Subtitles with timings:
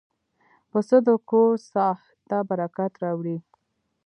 [0.71, 3.37] پسه د کور ساحت ته برکت راوړي.